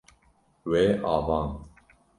Wê 0.69 0.83
avand. 1.15 1.51